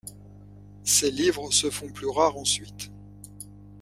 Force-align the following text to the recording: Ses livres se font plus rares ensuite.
Ses 0.83 1.11
livres 1.11 1.51
se 1.51 1.69
font 1.69 1.87
plus 1.89 2.07
rares 2.07 2.35
ensuite. 2.35 2.89